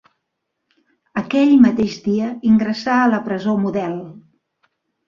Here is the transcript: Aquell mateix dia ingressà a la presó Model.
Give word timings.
Aquell 1.21 1.53
mateix 1.67 1.99
dia 2.09 2.33
ingressà 2.55 2.97
a 3.05 3.07
la 3.13 3.25
presó 3.31 3.57
Model. 3.69 3.97